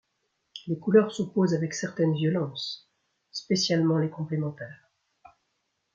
Les 0.65 0.79
couleurs 0.79 1.11
s'opposent 1.13 1.53
avec 1.53 1.75
certaine 1.75 2.15
violence, 2.15 2.89
spécialement 3.31 3.99
les 3.99 4.09
complémentaires. 4.09 4.89